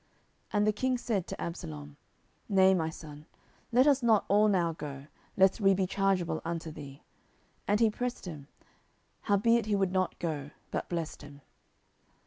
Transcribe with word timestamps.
10:013:025 0.01 0.09
And 0.53 0.65
the 0.67 0.73
king 0.73 0.97
said 0.97 1.27
to 1.27 1.39
Absalom, 1.39 1.97
Nay, 2.49 2.73
my 2.73 2.89
son, 2.89 3.27
let 3.71 3.85
us 3.85 4.01
not 4.01 4.25
all 4.29 4.47
now 4.47 4.73
go, 4.73 5.05
lest 5.37 5.61
we 5.61 5.75
be 5.75 5.85
chargeable 5.85 6.41
unto 6.43 6.71
thee. 6.71 7.03
And 7.67 7.79
he 7.79 7.91
pressed 7.91 8.25
him: 8.25 8.47
howbeit 9.29 9.67
he 9.67 9.75
would 9.75 9.91
not 9.91 10.17
go, 10.17 10.49
but 10.71 10.89
blessed 10.89 11.21
him. 11.21 11.41